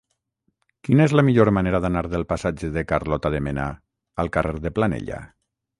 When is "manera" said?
1.59-1.81